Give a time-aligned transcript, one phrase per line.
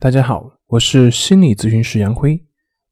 [0.00, 2.42] 大家好，我是心理咨询师杨辉。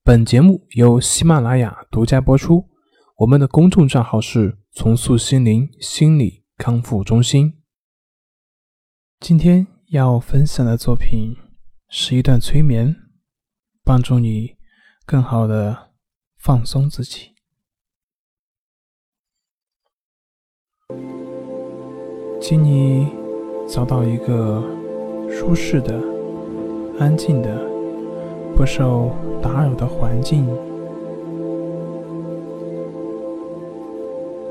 [0.04, 2.68] 本节目由喜马拉雅独家播出。
[3.16, 7.62] 我们的公众账号是“重塑心灵心理康复中心”。
[9.20, 11.34] 今天要分享的作品
[11.88, 12.94] 是一段催眠，
[13.82, 14.56] 帮助你
[15.06, 15.92] 更好的
[16.36, 17.30] 放松自己。
[22.38, 23.08] 请你
[23.66, 24.62] 找到一个
[25.30, 26.17] 舒适的。
[26.98, 27.48] 安静的、
[28.56, 30.44] 不受打扰的环境，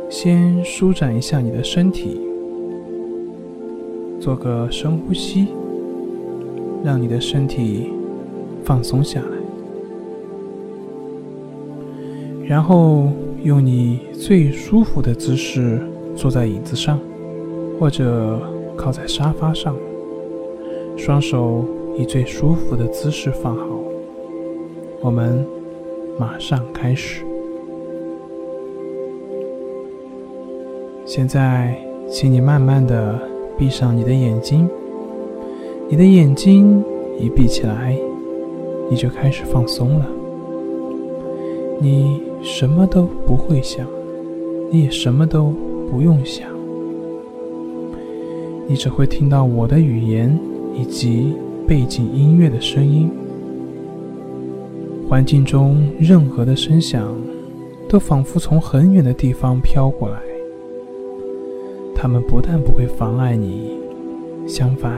[0.09, 2.21] 先舒展一下你的身体，
[4.17, 5.47] 做个深呼吸，
[6.83, 7.91] 让你的身体
[8.63, 9.27] 放松下来，
[12.45, 13.09] 然后
[13.43, 15.81] 用你最舒服的姿势
[16.15, 16.97] 坐在椅子上，
[17.77, 18.39] 或者
[18.77, 19.75] 靠在沙发上，
[20.95, 21.65] 双手。
[21.97, 23.65] 以最舒服的姿势放好，
[25.01, 25.43] 我们
[26.19, 27.25] 马上开始。
[31.05, 31.75] 现在，
[32.07, 33.19] 请你慢慢的
[33.57, 34.69] 闭上你的眼睛。
[35.89, 36.83] 你的眼睛
[37.17, 37.97] 一闭起来，
[38.91, 40.05] 你就开始放松了。
[41.79, 43.87] 你什么都不会想，
[44.69, 45.51] 你也什么都
[45.89, 46.47] 不用想，
[48.67, 50.37] 你只会听到我的语言
[50.75, 51.33] 以及。
[51.67, 53.11] 背景音乐的声音，
[55.05, 57.13] 环境中任何的声响，
[57.89, 60.17] 都仿佛从很远的地方飘过来。
[61.93, 63.71] 它们不但不会妨碍你，
[64.47, 64.97] 相反，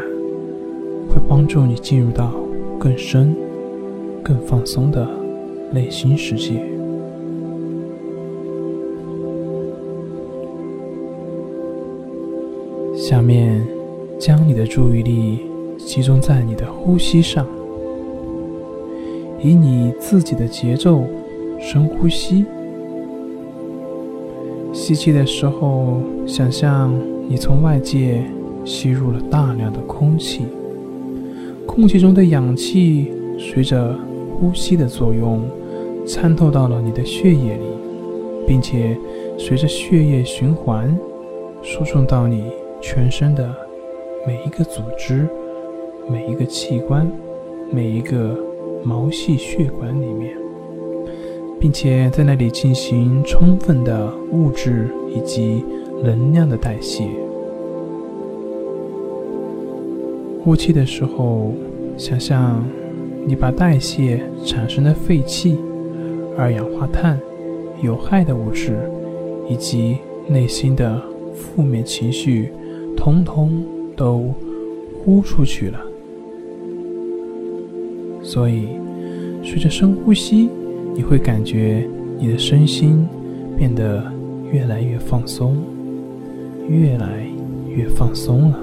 [1.09, 2.35] 会帮助你进入到
[2.77, 3.35] 更深、
[4.21, 5.09] 更放松的
[5.71, 6.63] 内心世界。
[12.95, 13.65] 下面，
[14.19, 15.48] 将你的注意力。
[15.89, 17.47] 集中在你的呼吸上，
[19.41, 21.03] 以你自己的节奏
[21.59, 22.45] 深呼吸。
[24.71, 26.93] 吸气的时候，想象
[27.27, 28.23] 你从外界
[28.63, 30.45] 吸入了大量的空气，
[31.65, 33.97] 空气中的氧气随着
[34.39, 35.41] 呼吸的作用
[36.05, 37.65] 参透到了你的血液里，
[38.45, 38.95] 并且
[39.39, 40.95] 随着血液循环
[41.63, 42.43] 输送到你
[42.79, 43.51] 全身的
[44.27, 45.27] 每一个组织。
[46.11, 47.09] 每一个器官，
[47.71, 48.35] 每一个
[48.83, 50.35] 毛细血管里面，
[51.59, 55.63] 并且在那里进行充分的物质以及
[56.03, 57.05] 能量的代谢。
[60.43, 61.53] 呼气的时候，
[61.95, 62.65] 想象
[63.27, 65.57] 你把代谢产生的废气、
[66.35, 67.19] 二氧化碳、
[67.83, 68.79] 有害的物质
[69.47, 69.97] 以及
[70.27, 70.99] 内心的
[71.35, 72.51] 负面情绪，
[72.97, 73.63] 通通
[73.95, 74.33] 都
[75.03, 75.85] 呼出去了。
[78.29, 78.67] 所以，
[79.41, 80.49] 随着深呼吸，
[80.93, 81.83] 你会感觉
[82.19, 83.03] 你的身心
[83.57, 84.03] 变得
[84.53, 85.57] 越来越放松，
[86.69, 87.25] 越来
[87.75, 88.59] 越放松了。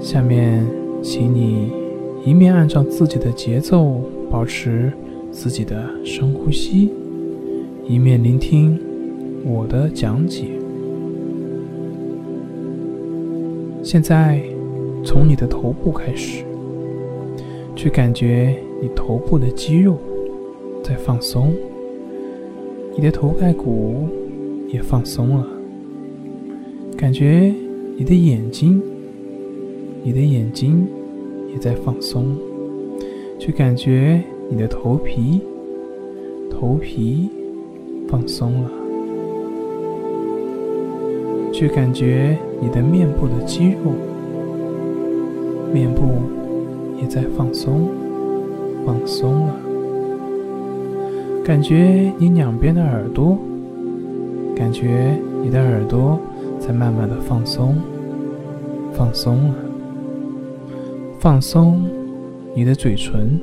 [0.00, 0.64] 下面，
[1.02, 1.72] 请你
[2.24, 4.00] 一面按照自己的节奏
[4.30, 4.92] 保持
[5.32, 6.88] 自己的深呼吸，
[7.88, 8.78] 一面聆听
[9.44, 10.61] 我的讲解。
[13.92, 14.42] 现在。
[15.04, 16.44] 从你的头部开始，
[17.76, 19.98] 去感觉你头部的肌肉
[20.82, 21.52] 在放松，
[22.96, 24.08] 你的头盖骨
[24.68, 25.46] 也放松了。
[26.96, 27.52] 感觉
[27.98, 28.80] 你的眼睛，
[30.02, 30.86] 你的眼睛
[31.52, 32.34] 也在放松。
[33.38, 35.40] 去感觉你的头皮，
[36.48, 37.28] 头皮
[38.08, 38.70] 放松了。
[41.62, 43.92] 去感觉你的面部的肌肉。
[45.72, 46.02] 面部
[47.00, 47.88] 也在放松，
[48.84, 49.54] 放松了。
[51.44, 53.38] 感觉你两边的耳朵，
[54.56, 56.18] 感觉你的耳朵
[56.58, 57.76] 在慢慢的放松，
[58.92, 59.54] 放松了。
[61.20, 61.84] 放松
[62.56, 63.38] 你的嘴唇，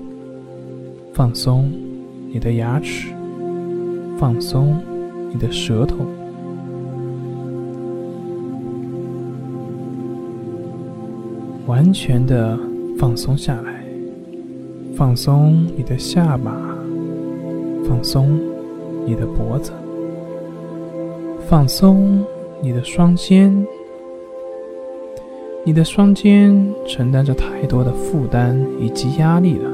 [1.14, 1.72] 放松
[2.28, 3.14] 你的牙齿，
[4.18, 4.78] 放松
[5.32, 5.96] 你的舌头。
[11.70, 12.58] 完全的
[12.98, 13.86] 放松下来，
[14.96, 16.52] 放松你的下巴，
[17.88, 18.40] 放松
[19.06, 19.72] 你的脖子，
[21.48, 22.26] 放松
[22.60, 23.56] 你的双肩。
[25.64, 29.70] 你的双肩承担着太多的负担以及压力了，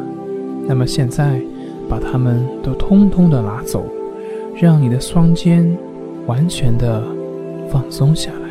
[0.67, 1.39] 那么现在
[1.87, 3.85] 把它们都通通的拿走，
[4.53, 5.65] 让你的双肩
[6.25, 7.01] 完全的
[7.69, 8.44] 放松下来。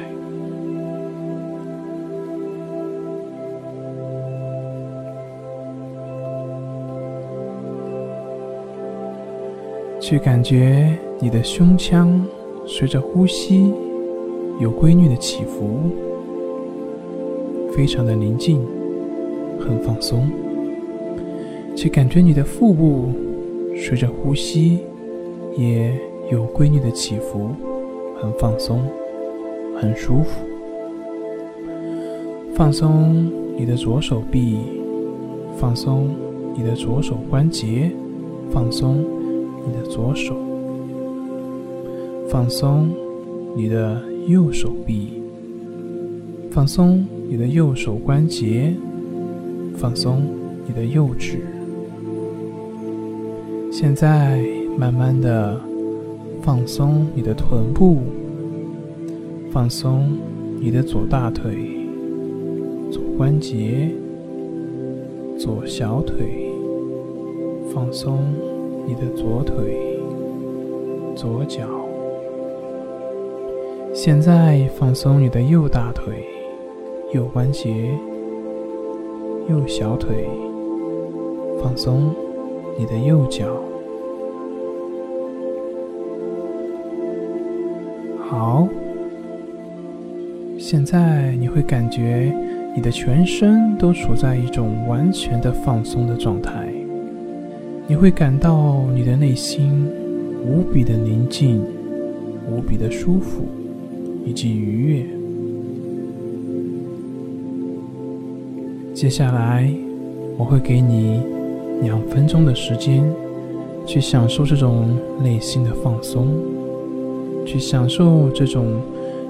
[10.07, 12.23] 去感觉你的胸腔
[12.67, 13.73] 随着呼吸
[14.61, 15.81] 有规律的起伏，
[17.75, 18.61] 非常的宁静，
[19.59, 20.29] 很放松。
[21.75, 23.13] 去感觉你的腹部
[23.75, 24.81] 随着呼吸
[25.57, 25.99] 也
[26.31, 27.49] 有规律的起伏，
[28.21, 28.83] 很放松，
[29.81, 30.45] 很舒服。
[32.55, 34.59] 放松你的左手臂，
[35.57, 36.11] 放松
[36.55, 37.91] 你的左手关节，
[38.51, 39.03] 放松。
[39.67, 40.35] 你的左手，
[42.29, 42.91] 放松
[43.57, 45.23] 你的右手臂，
[46.51, 48.75] 放松你的右手关节，
[49.75, 50.23] 放松
[50.67, 51.39] 你的右指。
[53.71, 54.45] 现在
[54.79, 55.61] 慢慢的
[56.43, 57.99] 放松你的臀部，
[59.51, 60.17] 放松
[60.61, 61.55] 你的左大腿、
[62.91, 63.91] 左关节、
[65.39, 66.51] 左小腿，
[67.75, 68.23] 放松。
[68.87, 69.99] 你的左腿、
[71.17, 71.67] 左脚，
[73.95, 76.27] 现在放松你的右大腿、
[77.13, 77.89] 右关节、
[79.49, 80.29] 右小腿，
[81.63, 82.15] 放松
[82.79, 83.47] 你的右脚。
[88.29, 88.69] 好，
[90.59, 92.35] 现在你会感觉
[92.77, 96.74] 你的全身都处在一种完全的放松的状态。
[97.87, 99.87] 你会感到你的内心
[100.43, 101.63] 无比的宁静、
[102.51, 103.45] 无比的舒服
[104.25, 105.07] 以及愉悦。
[108.95, 109.71] 接下来，
[110.39, 111.21] 我会给你
[111.83, 113.05] 两分钟的时间，
[113.85, 116.29] 去享受这种内心的放松，
[117.45, 118.81] 去享受这种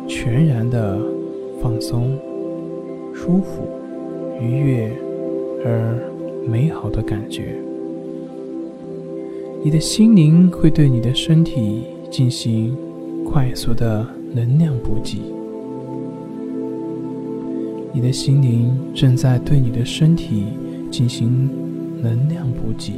[0.06, 0.96] 全然的
[1.60, 2.16] 放松、
[3.12, 3.66] 舒服、
[4.40, 4.92] 愉悦
[5.64, 5.98] 而
[6.46, 7.56] 美好的感觉。
[9.64, 12.76] 你的心灵会对你的身体进行
[13.24, 15.16] 快速的能量补给。
[17.90, 20.44] 你的心灵正在对你的身体
[20.90, 21.48] 进行
[22.02, 22.92] 能量补给。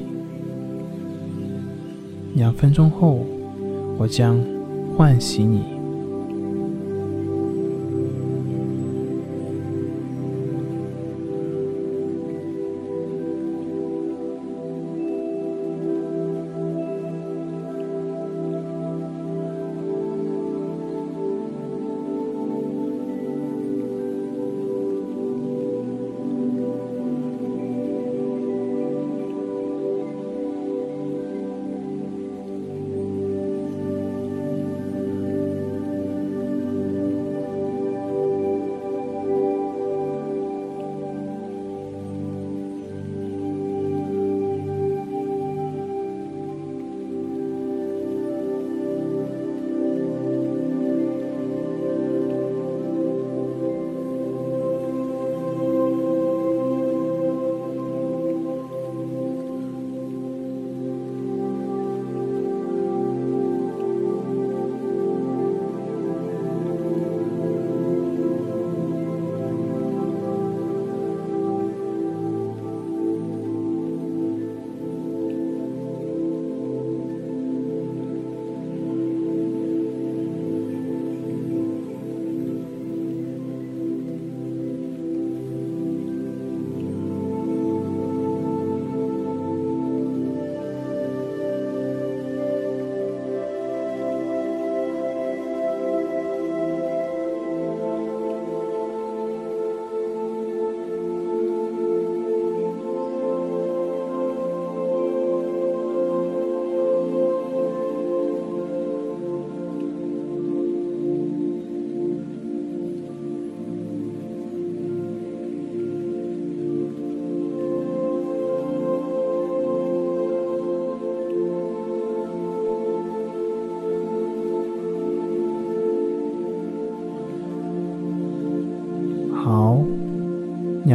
[2.34, 3.24] 两分钟后，
[3.96, 4.36] 我将
[4.96, 5.75] 唤醒你。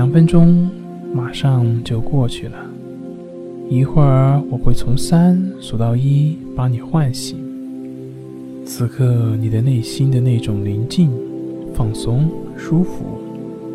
[0.02, 0.68] 两分钟
[1.14, 2.58] 马上就过去了，
[3.70, 7.38] 一会儿我会从三数到一，把你唤醒。
[8.66, 11.12] 此刻你的内心的那种宁静、
[11.76, 12.28] 放松、
[12.58, 13.06] 舒服、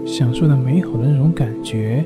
[0.04, 2.04] 享受的美好的那种感觉，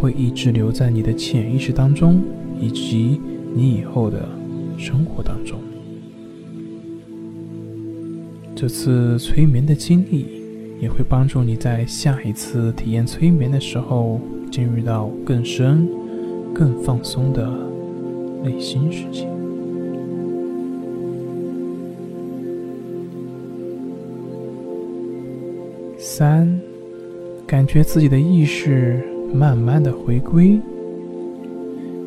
[0.00, 2.18] 会一直留在你的潜意识当中，
[2.58, 3.20] 以及
[3.54, 4.26] 你以后的
[4.78, 5.58] 生活当中。
[8.56, 10.39] 这次催眠的经历。
[10.80, 14.18] 也会帮助你在下一次体验催眠的时候
[14.50, 15.86] 进入到更深
[16.54, 17.48] 更放松的
[18.42, 19.28] 内心世界。
[25.98, 26.60] 三
[27.46, 30.58] 感觉自己的意识慢慢的回归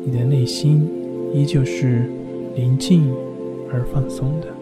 [0.04, 0.86] 你的内心
[1.32, 2.10] 依旧是
[2.56, 3.10] 宁静
[3.72, 4.53] 而放松的。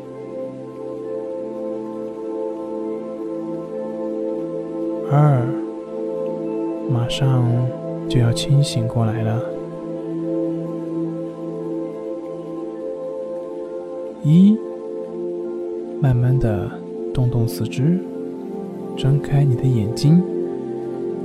[5.14, 5.42] 二，
[6.90, 7.45] 马上
[8.09, 9.42] 就要清醒过来了。
[14.25, 14.57] 一，
[16.00, 16.71] 慢慢的
[17.12, 17.99] 动动四肢，
[18.97, 20.23] 张开你的眼睛，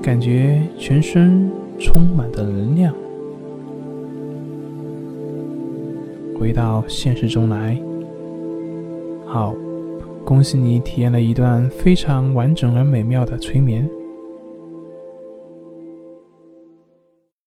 [0.01, 2.93] 感觉全身充满的能量。
[6.37, 7.79] 回到现实中来。
[9.25, 9.55] 好，
[10.27, 13.89] 恭喜你体验了一段非常完整而美妙的催眠。